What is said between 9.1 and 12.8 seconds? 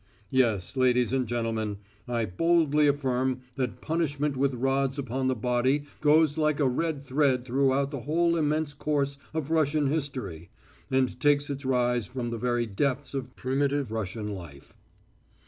of Russian history, and takes its rise from the very